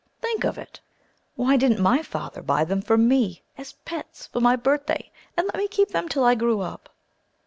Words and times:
Think 0.19 0.43
of 0.43 0.57
it! 0.57 0.79
Why 1.35 1.57
didn't 1.57 1.79
my 1.79 2.01
father 2.01 2.41
buy 2.41 2.65
them 2.65 2.81
for 2.81 2.97
me, 2.97 3.43
as 3.55 3.73
pets, 3.85 4.25
for 4.25 4.39
my 4.39 4.55
birthday 4.55 5.11
and 5.37 5.45
let 5.45 5.57
me 5.57 5.67
keep 5.67 5.89
them 5.89 6.09
till 6.09 6.23
I 6.23 6.33
grew 6.33 6.61
up? 6.61 6.89